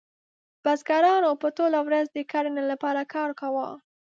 بزګرانو 0.63 1.29
به 1.41 1.49
ټوله 1.57 1.79
ورځ 1.87 2.05
د 2.11 2.17
کرنې 2.31 2.63
لپاره 2.71 3.01
کار 3.13 3.29
کاوه. 3.39 3.67